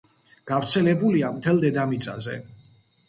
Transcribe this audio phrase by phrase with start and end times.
[0.51, 2.39] გავრცელებულია მთელ დედამიწაზე.